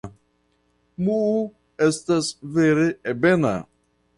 Muhu 1.09 1.35
estas 1.89 2.33
vere 2.57 2.89
ebena. 3.15 3.57